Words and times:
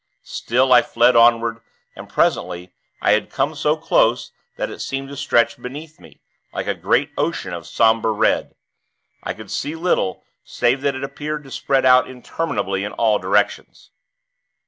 Still, 0.23 0.73
I 0.73 0.81
fled 0.81 1.15
onward, 1.15 1.61
and, 1.95 2.09
presently, 2.09 2.73
I 3.03 3.11
had 3.11 3.29
come 3.29 3.53
so 3.53 3.77
close, 3.77 4.31
that 4.55 4.71
it 4.71 4.79
seemed 4.79 5.09
to 5.09 5.15
stretch 5.15 5.61
beneath 5.61 5.99
me, 5.99 6.23
like 6.51 6.65
a 6.65 6.73
great 6.73 7.11
ocean 7.19 7.53
of 7.53 7.67
somber 7.67 8.11
red. 8.11 8.55
I 9.21 9.35
could 9.35 9.51
see 9.51 9.75
little, 9.75 10.23
save 10.43 10.81
that 10.81 10.95
it 10.95 11.03
appeared 11.03 11.43
to 11.43 11.51
spread 11.51 11.85
out 11.85 12.09
interminably 12.09 12.83
in 12.83 12.93
all 12.93 13.19
directions. 13.19 13.91